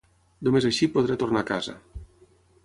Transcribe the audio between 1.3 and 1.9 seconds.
a casa.